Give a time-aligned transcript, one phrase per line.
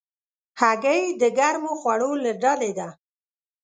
[0.59, 2.87] هګۍ د ګرمو خوړو له ډلې ده.